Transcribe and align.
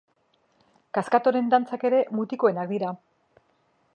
Kaskaroten 0.97 1.51
dantzak 1.51 1.85
ere 1.91 2.01
mutikoenak 2.21 2.73
dira. 2.75 2.93